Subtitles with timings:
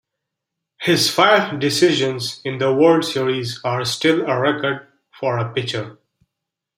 [0.79, 5.99] His five decisions in the World Series are still a record for a pitcher.